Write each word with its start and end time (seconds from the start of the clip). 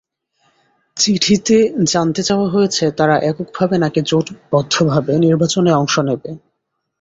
চিঠিতে 0.97 1.57
জানতে 1.91 2.21
চাওয়া 2.23 2.47
হয়েছে, 2.49 2.85
তারা 2.97 3.15
এককভাবে, 3.29 3.75
নাকি 3.77 3.99
জোটবদ্ধভাবে 4.09 5.13
নির্বাচনে 5.25 5.71
অংশ 5.73 5.95
নেবে। 6.07 6.29